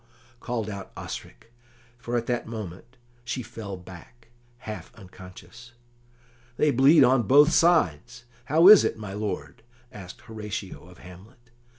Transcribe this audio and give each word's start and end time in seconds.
called 0.39 0.67
out 0.67 0.91
Osric, 0.97 1.53
for 1.99 2.17
at 2.17 2.25
that 2.25 2.47
moment 2.47 2.97
she 3.23 3.43
fell 3.43 3.77
back, 3.77 4.29
half 4.57 4.91
unconscious. 4.95 5.73
"They 6.57 6.71
bleed 6.71 7.03
on 7.03 7.27
both 7.27 7.51
sides. 7.51 8.23
How 8.45 8.67
is 8.67 8.83
it, 8.83 8.97
my 8.97 9.13
lord?" 9.13 9.61
asked 9.91 10.21
Horatio 10.21 10.87
of 10.87 10.97
Hamlet. 10.97 11.51